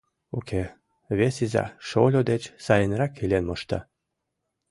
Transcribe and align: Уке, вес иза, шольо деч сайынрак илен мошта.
Уке, 0.37 0.63
вес 1.17 1.35
иза, 1.45 1.65
шольо 1.87 2.21
деч 2.31 2.43
сайынрак 2.65 3.11
илен 3.23 3.43
мошта. 3.49 3.79